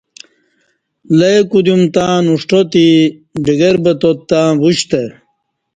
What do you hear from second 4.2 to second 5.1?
تں وُشتہ